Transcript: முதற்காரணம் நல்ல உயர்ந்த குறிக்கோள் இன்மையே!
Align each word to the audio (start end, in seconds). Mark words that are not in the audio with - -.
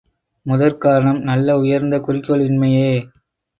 முதற்காரணம் 0.45 1.19
நல்ல 1.21 1.57
உயர்ந்த 1.59 1.95
குறிக்கோள் 1.99 2.45
இன்மையே! 2.45 2.91